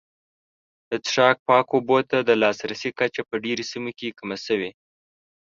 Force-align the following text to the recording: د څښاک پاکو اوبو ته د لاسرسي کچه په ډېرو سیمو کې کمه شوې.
د 0.89 0.91
څښاک 1.05 1.37
پاکو 1.47 1.73
اوبو 1.77 1.97
ته 2.09 2.17
د 2.21 2.29
لاسرسي 2.43 2.89
کچه 2.99 3.21
په 3.29 3.35
ډېرو 3.43 3.63
سیمو 3.71 3.91
کې 3.99 4.15
کمه 4.19 4.37
شوې. 4.45 4.71